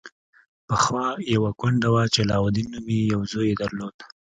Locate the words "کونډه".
1.59-1.89